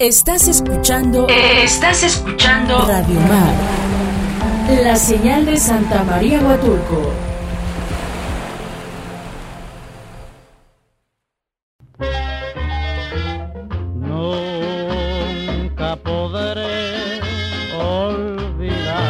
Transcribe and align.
Estás 0.00 0.48
escuchando. 0.48 1.28
Estás 1.28 2.02
escuchando. 2.02 2.84
Radio 2.84 3.20
Mar. 3.20 3.54
La 4.82 4.96
señal 4.96 5.46
de 5.46 5.56
Santa 5.56 6.02
María 6.02 6.40
Huatulco. 6.40 7.12
Nunca 13.94 15.94
podré 15.94 17.20
olvidar. 17.78 19.06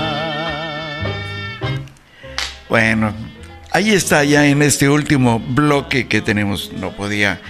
Bueno, 2.68 3.14
ahí 3.70 3.90
está 3.90 4.22
ya 4.24 4.46
en 4.46 4.60
este 4.60 4.90
último 4.90 5.40
bloque 5.40 6.08
que 6.08 6.20
tenemos. 6.20 6.74
No 6.74 6.94
podía 6.94 7.40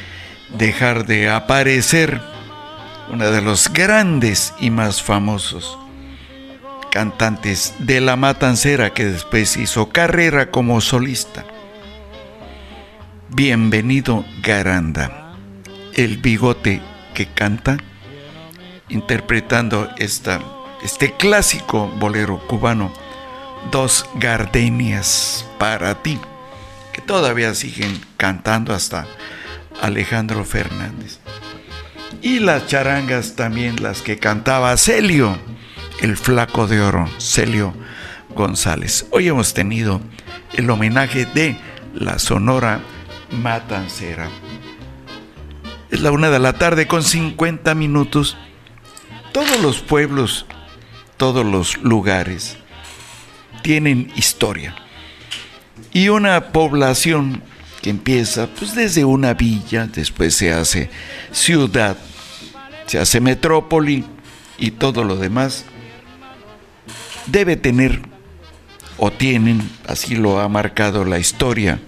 dejar 0.56 1.06
de 1.06 1.30
aparecer 1.30 2.33
uno 3.10 3.30
de 3.30 3.42
los 3.42 3.72
grandes 3.72 4.54
y 4.60 4.70
más 4.70 5.02
famosos 5.02 5.78
cantantes 6.94 7.74
de 7.80 8.00
la 8.00 8.14
matancera 8.14 8.94
que 8.94 9.04
después 9.04 9.56
hizo 9.56 9.88
carrera 9.88 10.52
como 10.52 10.80
solista. 10.80 11.44
Bienvenido 13.30 14.24
Garanda, 14.44 15.34
el 15.94 16.18
bigote 16.18 16.80
que 17.12 17.26
canta, 17.26 17.78
interpretando 18.88 19.90
este 19.98 21.12
clásico 21.18 21.88
bolero 21.98 22.38
cubano, 22.46 22.92
Dos 23.72 24.08
Gardenias 24.14 25.44
para 25.58 26.00
ti, 26.00 26.20
que 26.92 27.02
todavía 27.02 27.56
siguen 27.56 28.00
cantando 28.16 28.72
hasta 28.72 29.08
Alejandro 29.82 30.44
Fernández. 30.44 31.23
Y 32.22 32.40
las 32.40 32.66
charangas 32.66 33.36
también, 33.36 33.82
las 33.82 34.02
que 34.02 34.18
cantaba 34.18 34.76
Celio, 34.76 35.36
el 36.00 36.16
flaco 36.16 36.66
de 36.66 36.80
oro, 36.80 37.08
Celio 37.18 37.74
González. 38.34 39.06
Hoy 39.10 39.28
hemos 39.28 39.54
tenido 39.54 40.00
el 40.54 40.68
homenaje 40.70 41.26
de 41.26 41.56
la 41.94 42.18
Sonora 42.18 42.80
Matancera. 43.30 44.28
Es 45.90 46.00
la 46.00 46.10
una 46.10 46.30
de 46.30 46.38
la 46.38 46.54
tarde 46.54 46.86
con 46.86 47.02
50 47.02 47.74
minutos. 47.74 48.36
Todos 49.32 49.60
los 49.60 49.80
pueblos, 49.80 50.46
todos 51.16 51.44
los 51.44 51.76
lugares 51.78 52.56
tienen 53.62 54.12
historia. 54.16 54.74
Y 55.92 56.08
una 56.08 56.52
población 56.52 57.42
que 57.84 57.90
empieza 57.90 58.46
pues 58.46 58.74
desde 58.74 59.04
una 59.04 59.34
villa, 59.34 59.86
después 59.86 60.34
se 60.34 60.50
hace 60.50 60.88
ciudad, 61.32 61.98
se 62.86 62.98
hace 62.98 63.20
metrópoli 63.20 64.06
y 64.56 64.70
todo 64.70 65.04
lo 65.04 65.16
demás, 65.16 65.66
debe 67.26 67.56
tener 67.56 68.00
o 68.96 69.10
tienen, 69.10 69.60
así 69.86 70.16
lo 70.16 70.40
ha 70.40 70.48
marcado 70.48 71.04
la 71.04 71.18
historia, 71.18 71.78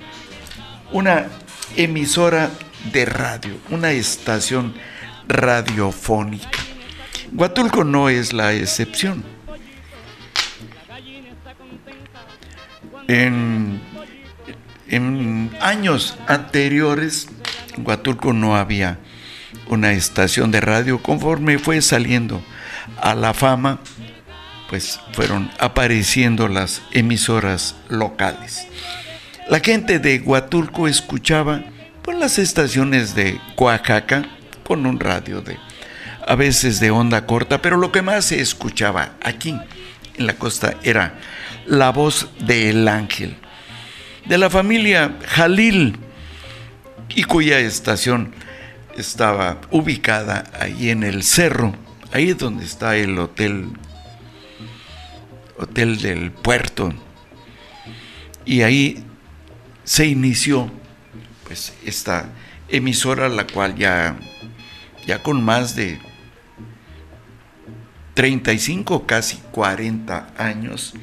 una 0.93 1.29
emisora 1.77 2.51
de 2.93 3.07
radio, 3.07 3.57
una 3.71 3.93
estación 3.93 4.75
radiofónica. 5.27 6.59
Huatulco 7.33 7.85
no 7.85 8.11
es 8.11 8.35
la 8.35 8.53
excepción. 8.53 9.25
En 13.09 13.81
en 14.89 15.51
años 15.61 16.17
anteriores, 16.27 17.29
en 17.77 17.87
Huatulco 17.87 18.33
no 18.33 18.57
había 18.57 18.99
una 19.69 19.93
estación 19.93 20.51
de 20.51 20.61
radio. 20.61 21.03
Conforme 21.03 21.59
fue 21.59 21.83
saliendo 21.83 22.43
a 23.01 23.15
la 23.15 23.35
fama, 23.35 23.81
pues 24.69 25.01
fueron 25.13 25.51
apareciendo 25.59 26.49
las 26.49 26.83
emisoras 26.93 27.77
locales. 27.89 28.67
La 29.49 29.61
gente 29.61 29.99
de 29.99 30.21
Huatulco 30.21 30.89
escuchaba 30.89 31.63
pues, 32.03 32.19
las 32.19 32.39
estaciones 32.39 33.15
de 33.15 33.41
Oaxaca 33.57 34.25
con 34.65 34.87
un 34.87 34.99
radio 34.99 35.41
de 35.41 35.57
a 36.29 36.35
veces 36.35 36.81
de 36.81 36.91
onda 36.91 37.25
corta, 37.25 37.63
pero 37.63 37.77
lo 37.77 37.93
que 37.93 38.03
más 38.03 38.25
se 38.25 38.41
escuchaba 38.41 39.13
aquí 39.23 39.57
en 40.17 40.27
la 40.27 40.35
costa 40.35 40.75
era 40.83 41.15
la 41.67 41.91
voz 41.91 42.29
del 42.41 42.89
ángel 42.89 43.37
de 44.29 44.39
la 44.39 44.51
familia 44.51 45.19
Jalil 45.27 45.97
y 47.09 47.25
cuya 47.25 47.61
estación 47.61 48.33
estaba 48.97 49.61
ubicada 49.71 50.45
ahí 50.59 50.91
en 50.91 51.03
el 51.05 51.23
cerro, 51.23 51.75
ahí 52.13 52.31
es 52.31 52.39
donde 52.39 52.65
está 52.65 52.97
el 52.97 53.19
hotel, 53.19 53.69
hotel 55.59 56.01
del 56.01 56.31
puerto. 56.33 56.93
Y 58.45 58.63
ahí 58.63 59.05
se 59.85 60.07
inició 60.07 60.71
pues 61.47 61.75
esta 61.85 62.31
emisora, 62.69 63.29
la 63.29 63.47
cual 63.47 63.77
ya, 63.77 64.17
ya 65.07 65.23
con 65.23 65.45
más 65.45 65.77
de 65.77 65.99
35, 68.15 69.07
casi 69.07 69.37
40 69.53 70.35
años, 70.39 70.95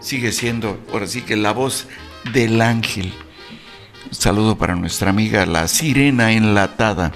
sigue 0.00 0.32
siendo, 0.32 0.84
ahora 0.92 1.06
sí 1.06 1.22
que 1.22 1.36
la 1.36 1.52
voz 1.52 1.86
del 2.32 2.60
ángel. 2.60 3.12
Saludo 4.10 4.56
para 4.56 4.76
nuestra 4.76 5.10
amiga 5.10 5.46
la 5.46 5.68
sirena 5.68 6.32
enlatada 6.32 7.12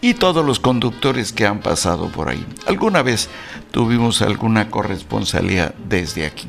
y 0.00 0.14
todos 0.14 0.44
los 0.44 0.58
conductores 0.60 1.32
que 1.32 1.46
han 1.46 1.60
pasado 1.60 2.08
por 2.08 2.28
ahí. 2.28 2.44
Alguna 2.66 3.02
vez 3.02 3.28
tuvimos 3.70 4.22
alguna 4.22 4.70
corresponsalía 4.70 5.74
desde 5.88 6.26
aquí. 6.26 6.48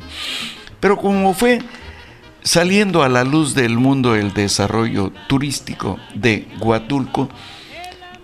Pero 0.80 0.98
como 0.98 1.34
fue 1.34 1.62
saliendo 2.42 3.04
a 3.04 3.10
la 3.10 3.24
luz 3.24 3.54
del 3.54 3.78
mundo 3.78 4.16
el 4.16 4.34
desarrollo 4.34 5.12
turístico 5.28 5.98
de 6.16 6.48
Huatulco, 6.60 7.30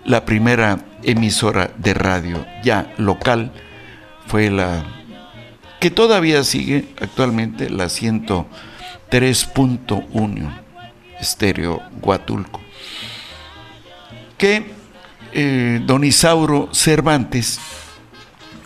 la 0.04 0.24
primera 0.24 0.84
emisora 1.02 1.70
de 1.78 1.94
radio 1.94 2.44
ya 2.62 2.92
local 2.98 3.52
fue 4.26 4.50
la 4.50 4.84
que 5.80 5.90
todavía 5.90 6.44
sigue 6.44 6.88
actualmente 7.00 7.70
la 7.70 7.88
100 7.88 8.26
3.1 9.10 10.60
Estéreo 11.20 11.82
Huatulco. 12.02 12.60
Que 14.38 14.72
eh, 15.32 15.80
don 15.84 16.04
Isauro 16.04 16.68
Cervantes, 16.72 17.60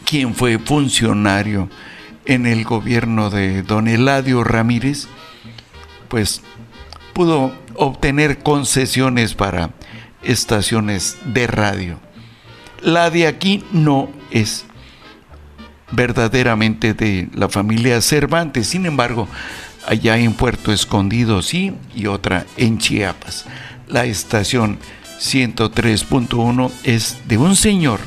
quien 0.05 0.35
fue 0.35 0.59
funcionario 0.59 1.69
en 2.27 2.47
el 2.47 2.65
gobierno 2.65 3.31
de 3.31 3.63
don 3.63 3.89
Eladio 3.89 4.45
Ramírez, 4.45 5.09
pues 6.09 6.43
pudo 7.13 7.55
obtener 7.75 8.39
concesiones 8.39 9.35
para 9.35 9.71
estaciones 10.23 11.19
de 11.25 11.47
radio. 11.47 11.99
La 12.81 13.11
de 13.11 13.27
aquí 13.27 13.65
no 13.73 14.11
es 14.31 14.65
verdaderamente 15.91 16.95
de 16.95 17.29
la 17.35 17.49
familia 17.49 18.01
Cervantes, 18.01 18.69
sin 18.69 18.87
embargo, 18.87 19.29
allá 19.87 20.17
en 20.19 20.35
Puerto 20.35 20.73
Escondido, 20.73 21.43
sí, 21.43 21.73
y 21.95 22.07
otra 22.07 22.47
en 22.57 22.79
Chiapas. 22.79 23.47
La 23.89 24.05
estación 24.05 24.79
103.1 25.21 26.71
es 26.85 27.19
de 27.27 27.39
un 27.39 27.57
señor 27.57 28.01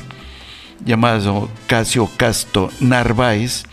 llamado 0.84 1.48
Casio 1.66 2.08
Casto 2.16 2.70
Narváez, 2.80 3.64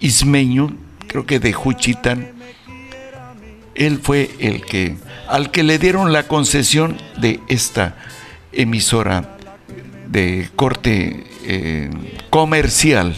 ismeño, 0.00 0.74
creo 1.06 1.26
que 1.26 1.40
de 1.40 1.52
Juchitán. 1.52 2.32
Él 3.74 4.00
fue 4.02 4.30
el 4.38 4.64
que, 4.64 4.96
al 5.28 5.50
que 5.50 5.62
le 5.62 5.78
dieron 5.78 6.12
la 6.12 6.26
concesión 6.26 6.96
de 7.18 7.40
esta 7.48 7.96
emisora 8.52 9.36
de 10.08 10.50
corte 10.56 11.24
eh, 11.44 11.90
comercial, 12.30 13.16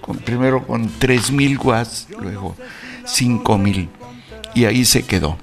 con, 0.00 0.18
primero 0.18 0.66
con 0.66 0.90
3.000 0.98 1.64
watts, 1.64 2.08
luego 2.18 2.56
5000 3.04 3.88
y 4.54 4.64
ahí 4.64 4.84
se 4.84 5.04
quedó. 5.04 5.36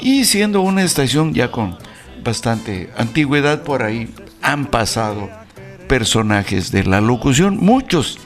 Y 0.00 0.24
siendo 0.24 0.60
una 0.60 0.82
estación 0.82 1.34
ya 1.34 1.50
con 1.50 1.76
bastante 2.22 2.90
antigüedad 2.96 3.62
por 3.62 3.82
ahí 3.82 4.12
han 4.42 4.66
pasado 4.66 5.28
personajes 5.88 6.70
de 6.70 6.84
la 6.84 7.00
locución, 7.00 7.58
muchos. 7.58 8.18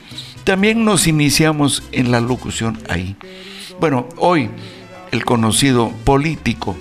También 0.45 0.85
nos 0.85 1.07
iniciamos 1.07 1.83
en 1.93 2.11
la 2.11 2.21
locución 2.21 2.79
ahí. 2.89 3.17
Bueno, 3.81 4.09
hoy 4.17 4.51
el 5.13 5.25
conocido 5.25 5.91
político 6.05 6.77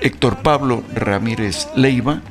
Héctor 0.00 0.38
Pablo 0.38 0.82
Ramírez 0.94 1.68
Leiva 1.76 2.22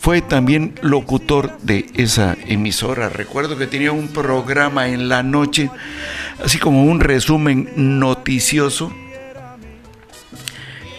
fue 0.00 0.22
también 0.22 0.74
locutor 0.80 1.58
de 1.60 1.90
esa 1.94 2.34
emisora. 2.46 3.10
Recuerdo 3.10 3.58
que 3.58 3.66
tenía 3.66 3.92
un 3.92 4.08
programa 4.08 4.88
en 4.88 5.10
la 5.10 5.22
noche, 5.22 5.70
así 6.42 6.58
como 6.58 6.84
un 6.84 7.00
resumen 7.00 7.68
noticioso. 7.76 8.90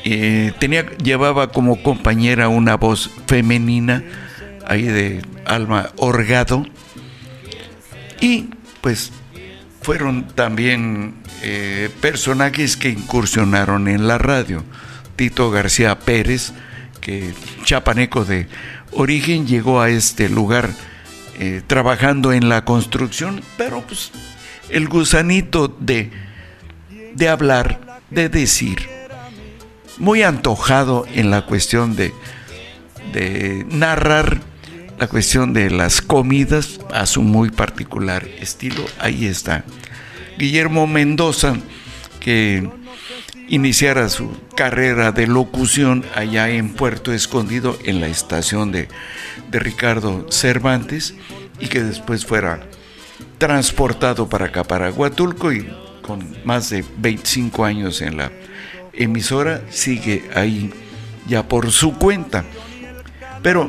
Eh, 0.03 0.53
tenía, 0.59 0.85
llevaba 0.97 1.51
como 1.51 1.81
compañera 1.81 2.47
una 2.47 2.77
voz 2.77 3.09
femenina 3.25 4.03
ahí 4.67 4.83
de 4.83 5.23
Alma 5.45 5.89
Orgado. 5.97 6.63
Y 8.19 8.49
pues 8.81 9.11
fueron 9.81 10.27
también 10.27 11.15
eh, 11.41 11.89
personajes 12.01 12.77
que 12.77 12.89
incursionaron 12.89 13.87
en 13.87 14.07
la 14.07 14.19
radio. 14.19 14.63
Tito 15.15 15.49
García 15.49 15.97
Pérez, 15.97 16.53
que 17.01 17.33
chapaneco 17.63 18.25
de 18.25 18.47
origen, 18.91 19.47
llegó 19.47 19.81
a 19.81 19.89
este 19.89 20.29
lugar 20.29 20.69
eh, 21.39 21.61
trabajando 21.65 22.33
en 22.33 22.49
la 22.49 22.65
construcción, 22.65 23.41
pero 23.57 23.81
pues 23.81 24.11
el 24.69 24.87
gusanito 24.87 25.67
de, 25.67 26.11
de 27.13 27.29
hablar, 27.29 28.01
de 28.09 28.29
decir, 28.29 28.87
muy 29.97 30.23
antojado 30.23 31.05
en 31.13 31.29
la 31.29 31.45
cuestión 31.45 31.95
de, 31.95 32.13
de 33.13 33.65
narrar 33.69 34.41
la 34.99 35.07
cuestión 35.07 35.53
de 35.53 35.71
las 35.71 36.01
comidas 36.01 36.79
a 36.93 37.05
su 37.05 37.21
muy 37.23 37.49
particular 37.49 38.27
estilo. 38.39 38.85
Ahí 38.99 39.25
está. 39.25 39.65
Guillermo 40.37 40.85
Mendoza, 40.87 41.55
que 42.21 42.69
iniciara 43.49 44.07
su 44.07 44.31
carrera 44.55 45.11
de 45.11 45.27
locución 45.27 46.05
allá 46.15 46.49
en 46.49 46.69
Puerto 46.69 47.11
Escondido, 47.11 47.77
en 47.83 47.99
la 47.99 48.07
estación 48.07 48.71
de, 48.71 48.87
de 49.49 49.59
Ricardo 49.59 50.31
Cervantes, 50.31 51.15
y 51.59 51.67
que 51.67 51.83
después 51.83 52.25
fuera 52.25 52.61
transportado 53.37 54.29
para 54.29 54.45
acá, 54.45 54.63
para 54.63 54.89
Huatulco, 54.91 55.51
y 55.51 55.69
con 56.01 56.37
más 56.45 56.69
de 56.69 56.85
25 56.99 57.65
años 57.65 58.01
en 58.01 58.15
la 58.17 58.31
emisora, 58.93 59.61
sigue 59.69 60.29
ahí 60.33 60.71
ya 61.27 61.47
por 61.47 61.71
su 61.71 61.97
cuenta. 61.97 62.45
Pero, 63.43 63.67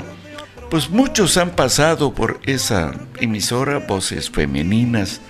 pues 0.70 0.90
muchos 0.90 1.36
han 1.36 1.50
pasado 1.50 2.14
por 2.14 2.40
esa 2.44 2.92
emisora, 3.20 3.78
voces 3.78 4.30
femeninas, 4.30 5.20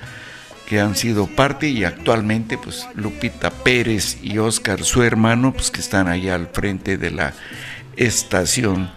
que 0.73 0.81
han 0.81 0.97
sido 0.97 1.27
parte 1.27 1.69
y 1.69 1.85
actualmente 1.85 2.57
pues 2.57 2.89
Lupita 2.95 3.51
Pérez 3.51 4.17
y 4.23 4.39
Oscar 4.39 4.83
su 4.85 5.03
hermano 5.03 5.53
pues 5.53 5.71
que 5.71 5.81
están 5.81 6.09
allá 6.09 6.35
al 6.35 6.47
frente 6.47 6.97
de 6.97 7.11
la 7.11 7.35
estación 7.95 8.91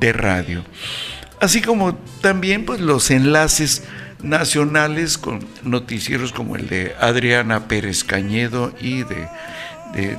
de 0.00 0.12
radio. 0.12 0.64
Así 1.40 1.62
como 1.62 1.94
también 2.20 2.64
pues 2.64 2.80
los 2.80 3.12
enlaces 3.12 3.84
nacionales 4.24 5.16
con 5.16 5.46
noticieros 5.62 6.32
como 6.32 6.56
el 6.56 6.68
de 6.68 6.96
Adriana 7.00 7.68
Pérez 7.68 8.02
Cañedo 8.02 8.74
y 8.80 9.04
de, 9.04 9.28
de 9.94 10.18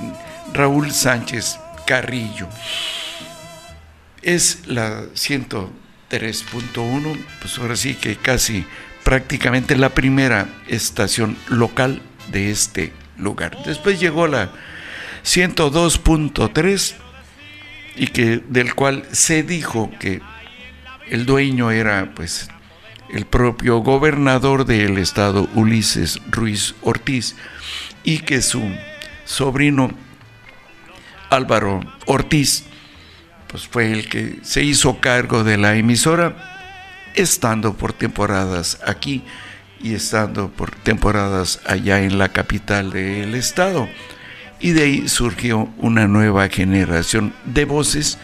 Raúl 0.54 0.92
Sánchez 0.92 1.58
Carrillo. 1.86 2.48
Es 4.22 4.66
la 4.66 5.02
103.1 5.14 7.18
pues 7.42 7.58
ahora 7.58 7.76
sí 7.76 7.96
que 7.96 8.16
casi 8.16 8.64
prácticamente 9.06 9.76
la 9.76 9.90
primera 9.90 10.48
estación 10.66 11.36
local 11.48 12.02
de 12.32 12.50
este 12.50 12.92
lugar. 13.16 13.56
Después 13.64 14.00
llegó 14.00 14.26
la 14.26 14.50
102.3 15.24 16.94
y 17.94 18.08
que 18.08 18.42
del 18.48 18.74
cual 18.74 19.04
se 19.12 19.44
dijo 19.44 19.92
que 20.00 20.22
el 21.08 21.24
dueño 21.24 21.70
era 21.70 22.14
pues 22.16 22.48
el 23.14 23.26
propio 23.26 23.78
gobernador 23.78 24.64
del 24.64 24.98
estado 24.98 25.48
Ulises 25.54 26.18
Ruiz 26.28 26.74
Ortiz 26.82 27.36
y 28.02 28.18
que 28.18 28.42
su 28.42 28.60
sobrino 29.24 29.92
Álvaro 31.30 31.80
Ortiz 32.06 32.64
pues 33.46 33.68
fue 33.68 33.92
el 33.92 34.08
que 34.08 34.40
se 34.42 34.64
hizo 34.64 34.98
cargo 34.98 35.44
de 35.44 35.58
la 35.58 35.76
emisora 35.76 36.55
estando 37.16 37.74
por 37.74 37.92
temporadas 37.92 38.78
aquí 38.86 39.24
y 39.80 39.94
estando 39.94 40.50
por 40.50 40.70
temporadas 40.70 41.60
allá 41.66 42.00
en 42.00 42.18
la 42.18 42.28
capital 42.28 42.90
del 42.90 43.34
estado. 43.34 43.88
Y 44.60 44.70
de 44.70 44.82
ahí 44.82 45.08
surgió 45.08 45.68
una 45.78 46.06
nueva 46.06 46.48
generación 46.48 47.34
de 47.44 47.64
voces, 47.64 48.18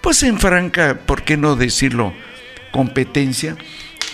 pues 0.00 0.22
en 0.22 0.38
franca, 0.38 1.00
¿por 1.06 1.22
qué 1.22 1.36
no 1.36 1.56
decirlo? 1.56 2.12
Competencia 2.70 3.56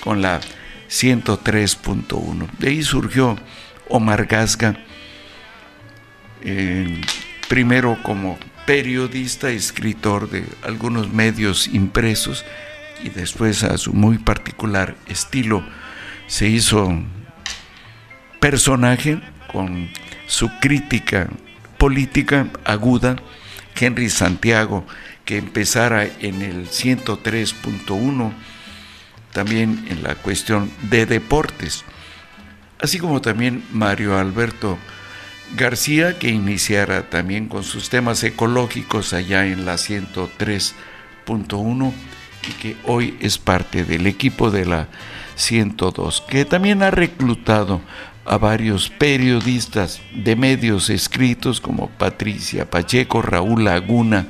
con 0.00 0.22
la 0.22 0.40
103.1. 0.88 2.48
De 2.58 2.68
ahí 2.68 2.82
surgió 2.82 3.36
Omar 3.88 4.26
Gasga, 4.26 4.76
eh, 6.42 7.00
primero 7.48 7.98
como 8.02 8.38
periodista, 8.66 9.50
escritor 9.50 10.30
de 10.30 10.44
algunos 10.62 11.12
medios 11.12 11.68
impresos, 11.68 12.44
y 13.02 13.10
después 13.10 13.64
a 13.64 13.76
su 13.78 13.92
muy 13.92 14.18
particular 14.18 14.96
estilo 15.06 15.64
se 16.26 16.48
hizo 16.48 16.92
personaje 18.40 19.20
con 19.50 19.88
su 20.26 20.50
crítica 20.60 21.28
política 21.78 22.48
aguda, 22.64 23.16
Henry 23.74 24.10
Santiago, 24.10 24.86
que 25.24 25.38
empezara 25.38 26.04
en 26.04 26.42
el 26.42 26.68
103.1, 26.68 28.32
también 29.32 29.86
en 29.88 30.02
la 30.02 30.16
cuestión 30.16 30.70
de 30.82 31.06
deportes, 31.06 31.84
así 32.80 32.98
como 32.98 33.20
también 33.20 33.64
Mario 33.72 34.18
Alberto 34.18 34.78
García, 35.56 36.18
que 36.18 36.28
iniciara 36.28 37.08
también 37.08 37.48
con 37.48 37.64
sus 37.64 37.88
temas 37.88 38.22
ecológicos 38.24 39.12
allá 39.12 39.46
en 39.46 39.64
la 39.64 39.74
103.1 39.74 41.92
y 42.48 42.52
que 42.52 42.76
hoy 42.84 43.16
es 43.20 43.38
parte 43.38 43.84
del 43.84 44.06
equipo 44.06 44.50
de 44.50 44.64
la 44.64 44.88
102, 45.36 46.24
que 46.28 46.44
también 46.44 46.82
ha 46.82 46.90
reclutado 46.90 47.80
a 48.24 48.36
varios 48.36 48.90
periodistas 48.90 50.00
de 50.14 50.36
medios 50.36 50.90
escritos 50.90 51.60
como 51.60 51.88
Patricia 51.88 52.68
Pacheco, 52.68 53.22
Raúl 53.22 53.64
Laguna 53.64 54.26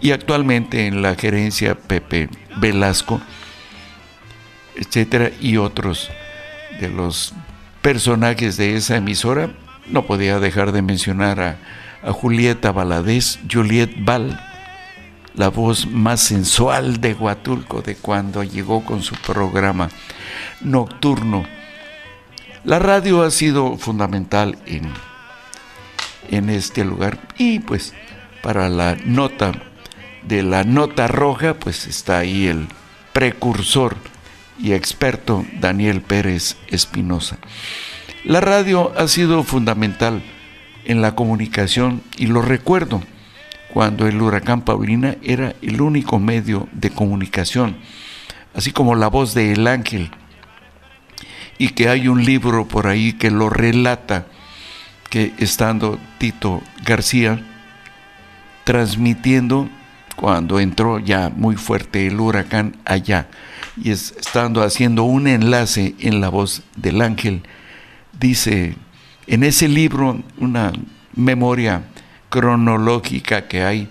y 0.00 0.10
actualmente 0.10 0.86
en 0.86 1.00
la 1.00 1.14
gerencia 1.14 1.76
Pepe 1.76 2.28
Velasco, 2.56 3.20
etcétera, 4.76 5.30
y 5.40 5.56
otros 5.56 6.10
de 6.80 6.88
los 6.88 7.34
personajes 7.82 8.56
de 8.56 8.76
esa 8.76 8.96
emisora. 8.96 9.50
No 9.86 10.06
podía 10.06 10.40
dejar 10.40 10.72
de 10.72 10.82
mencionar 10.82 11.40
a, 11.40 11.58
a 12.02 12.12
Julieta 12.12 12.72
Valadez, 12.72 13.38
Juliet 13.50 13.90
Val, 13.98 14.40
la 15.34 15.48
voz 15.48 15.86
más 15.86 16.20
sensual 16.20 17.00
de 17.00 17.14
Huatulco 17.14 17.82
de 17.82 17.96
cuando 17.96 18.44
llegó 18.44 18.84
con 18.84 19.02
su 19.02 19.14
programa 19.16 19.90
nocturno. 20.60 21.44
La 22.64 22.78
radio 22.78 23.22
ha 23.22 23.30
sido 23.30 23.76
fundamental 23.76 24.58
en, 24.66 24.90
en 26.30 26.50
este 26.50 26.84
lugar 26.84 27.18
y 27.36 27.58
pues 27.58 27.94
para 28.42 28.68
la 28.68 28.96
nota 29.04 29.52
de 30.22 30.42
la 30.42 30.64
nota 30.64 31.08
roja 31.08 31.54
pues 31.54 31.86
está 31.86 32.18
ahí 32.18 32.46
el 32.46 32.68
precursor 33.12 33.96
y 34.58 34.72
experto 34.72 35.44
Daniel 35.60 36.00
Pérez 36.00 36.56
Espinosa. 36.68 37.38
La 38.24 38.40
radio 38.40 38.92
ha 38.96 39.08
sido 39.08 39.42
fundamental 39.42 40.22
en 40.84 41.02
la 41.02 41.14
comunicación 41.14 42.02
y 42.16 42.26
lo 42.28 42.40
recuerdo 42.40 43.02
cuando 43.74 44.06
el 44.06 44.22
huracán 44.22 44.62
Paulina 44.62 45.16
era 45.20 45.56
el 45.60 45.80
único 45.80 46.20
medio 46.20 46.68
de 46.72 46.90
comunicación, 46.90 47.76
así 48.54 48.70
como 48.70 48.94
la 48.94 49.08
voz 49.08 49.34
de 49.34 49.52
El 49.52 49.66
Ángel, 49.66 50.12
y 51.58 51.70
que 51.70 51.88
hay 51.88 52.06
un 52.06 52.24
libro 52.24 52.68
por 52.68 52.86
ahí 52.86 53.14
que 53.14 53.32
lo 53.32 53.50
relata, 53.50 54.26
que 55.10 55.32
estando 55.38 55.98
Tito 56.18 56.62
García 56.84 57.44
transmitiendo 58.62 59.68
cuando 60.14 60.60
entró 60.60 61.00
ya 61.00 61.28
muy 61.34 61.56
fuerte 61.56 62.06
el 62.06 62.20
huracán 62.20 62.76
allá 62.84 63.26
y 63.76 63.90
estando 63.90 64.62
haciendo 64.62 65.02
un 65.02 65.26
enlace 65.26 65.96
en 65.98 66.20
la 66.20 66.28
voz 66.28 66.62
del 66.76 67.02
ángel, 67.02 67.42
dice 68.20 68.76
en 69.26 69.42
ese 69.42 69.66
libro 69.66 70.22
una 70.38 70.72
memoria 71.16 71.82
cronológica 72.34 73.46
que 73.46 73.62
hay. 73.62 73.88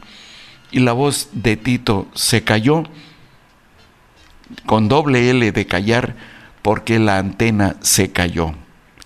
Y 0.70 0.80
la 0.80 0.92
voz 0.92 1.30
de 1.32 1.56
Tito 1.56 2.10
se 2.14 2.44
cayó 2.44 2.84
con 4.66 4.90
doble 4.90 5.30
L 5.30 5.50
de 5.54 5.66
callar 5.66 6.18
porque 6.62 7.00
la 7.00 7.20
antena 7.20 7.78
se 7.80 8.12
cayó. 8.12 8.54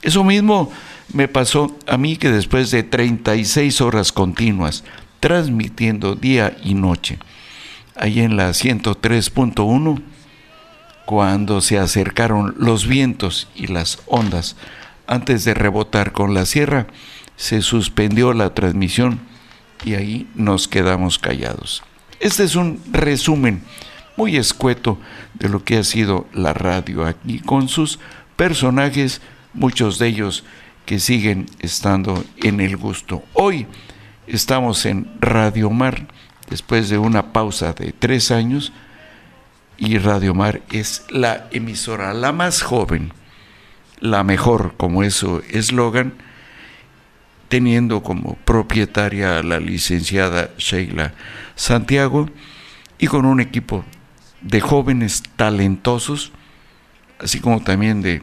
Eso 0.01 0.23
mismo 0.23 0.71
me 1.13 1.27
pasó 1.27 1.77
a 1.85 1.97
mí 1.97 2.17
que 2.17 2.31
después 2.31 2.71
de 2.71 2.81
36 2.81 3.79
horas 3.81 4.11
continuas, 4.11 4.83
transmitiendo 5.19 6.15
día 6.15 6.57
y 6.63 6.73
noche, 6.73 7.19
ahí 7.95 8.21
en 8.21 8.37
la 8.37 8.49
103.1, 8.49 10.01
cuando 11.05 11.61
se 11.61 11.77
acercaron 11.77 12.55
los 12.57 12.87
vientos 12.87 13.49
y 13.55 13.67
las 13.67 13.99
ondas 14.07 14.55
antes 15.05 15.45
de 15.45 15.53
rebotar 15.53 16.11
con 16.11 16.33
la 16.33 16.45
sierra, 16.45 16.87
se 17.37 17.61
suspendió 17.61 18.33
la 18.33 18.53
transmisión 18.53 19.19
y 19.85 19.93
ahí 19.93 20.27
nos 20.35 20.67
quedamos 20.67 21.17
callados. 21.17 21.83
Este 22.19 22.43
es 22.43 22.55
un 22.55 22.81
resumen 22.91 23.61
muy 24.17 24.35
escueto 24.35 24.97
de 25.35 25.47
lo 25.47 25.63
que 25.63 25.77
ha 25.77 25.83
sido 25.83 26.27
la 26.33 26.51
radio 26.53 27.05
aquí 27.05 27.39
con 27.39 27.69
sus 27.69 27.99
personajes, 28.35 29.21
muchos 29.53 29.99
de 29.99 30.07
ellos 30.07 30.43
que 30.85 30.99
siguen 30.99 31.45
estando 31.59 32.23
en 32.37 32.59
el 32.59 32.75
gusto. 32.75 33.23
Hoy 33.33 33.67
estamos 34.25 34.85
en 34.85 35.11
Radio 35.21 35.69
Mar, 35.69 36.07
después 36.49 36.89
de 36.89 36.97
una 36.97 37.33
pausa 37.33 37.73
de 37.73 37.93
tres 37.93 38.31
años, 38.31 38.73
y 39.77 39.99
Radio 39.99 40.33
Mar 40.33 40.61
es 40.71 41.05
la 41.09 41.47
emisora, 41.51 42.15
la 42.15 42.31
más 42.31 42.63
joven, 42.63 43.13
la 43.99 44.23
mejor, 44.23 44.73
como 44.75 45.03
eso 45.03 45.43
eslogan, 45.51 46.13
teniendo 47.47 48.03
como 48.03 48.35
propietaria 48.45 49.37
a 49.37 49.43
la 49.43 49.59
licenciada 49.59 50.51
Sheila 50.57 51.13
Santiago 51.55 52.29
y 52.97 53.07
con 53.07 53.25
un 53.25 53.39
equipo 53.39 53.85
de 54.41 54.61
jóvenes 54.61 55.23
talentosos, 55.35 56.31
así 57.19 57.39
como 57.39 57.63
también 57.63 58.01
de 58.01 58.21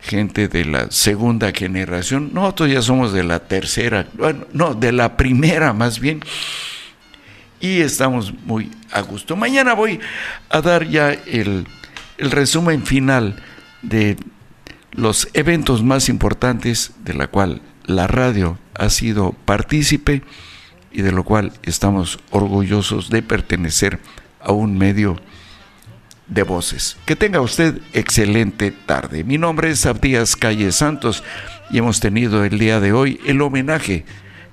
gente 0.00 0.48
de 0.48 0.64
la 0.64 0.90
segunda 0.90 1.52
generación. 1.52 2.30
Nosotros 2.32 2.70
ya 2.70 2.82
somos 2.82 3.12
de 3.12 3.24
la 3.24 3.40
tercera, 3.40 4.06
bueno, 4.14 4.46
no, 4.52 4.74
de 4.74 4.92
la 4.92 5.16
primera 5.16 5.72
más 5.72 6.00
bien. 6.00 6.20
Y 7.60 7.80
estamos 7.80 8.32
muy 8.46 8.70
a 8.90 9.02
gusto. 9.02 9.36
Mañana 9.36 9.74
voy 9.74 10.00
a 10.48 10.62
dar 10.62 10.88
ya 10.88 11.12
el, 11.12 11.66
el 12.16 12.30
resumen 12.30 12.86
final 12.86 13.36
de 13.82 14.16
los 14.92 15.28
eventos 15.34 15.82
más 15.82 16.08
importantes 16.08 16.92
de 17.04 17.14
la 17.14 17.26
cual 17.26 17.60
la 17.96 18.06
radio 18.06 18.58
ha 18.74 18.88
sido 18.88 19.32
partícipe 19.44 20.22
y 20.92 21.02
de 21.02 21.12
lo 21.12 21.24
cual 21.24 21.52
estamos 21.62 22.18
orgullosos 22.30 23.10
de 23.10 23.22
pertenecer 23.22 24.00
a 24.40 24.52
un 24.52 24.78
medio 24.78 25.16
de 26.26 26.42
voces. 26.42 26.96
Que 27.06 27.16
tenga 27.16 27.40
usted 27.40 27.80
excelente 27.92 28.70
tarde. 28.70 29.24
Mi 29.24 29.38
nombre 29.38 29.70
es 29.70 29.84
Abdías 29.86 30.36
Calle 30.36 30.72
Santos 30.72 31.22
y 31.70 31.78
hemos 31.78 32.00
tenido 32.00 32.44
el 32.44 32.58
día 32.58 32.80
de 32.80 32.92
hoy 32.92 33.20
el 33.26 33.42
homenaje 33.42 34.04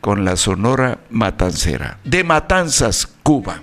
con 0.01 0.25
la 0.25 0.36
Sonora 0.36 1.00
Matancera 1.10 2.00
de 2.03 2.24
Matanzas, 2.24 3.08
Cuba. 3.24 3.62